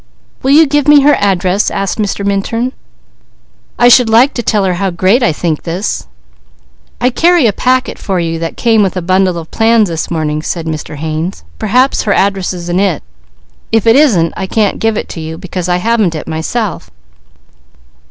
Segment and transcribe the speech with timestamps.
[0.41, 2.25] "Will you give me her address?" asked Mr.
[2.25, 2.73] Minturn.
[3.77, 6.07] "I should like to tell her how great I think this."
[6.99, 10.41] "I carry a packet for you that came with a bundle of plans this morning,"
[10.41, 10.95] said Mr.
[10.95, 11.43] Haynes.
[11.59, 13.03] "Perhaps her address is in it.
[13.71, 16.89] If it isn't, I can't give it to you, because I haven't it myself.